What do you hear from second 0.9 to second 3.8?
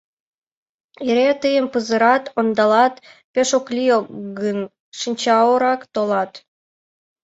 Эре тыйым пызырат, ондалат, пеш ок